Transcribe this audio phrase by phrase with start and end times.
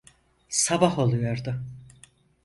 [0.49, 1.63] Sabah oluyordu.